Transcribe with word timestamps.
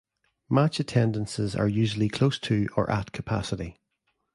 Match 0.49 0.79
attendances 0.79 1.55
are 1.55 1.67
usually 1.67 2.09
close 2.09 2.39
to 2.39 2.67
or 2.75 2.89
at 2.89 3.11
capacity. 3.11 3.77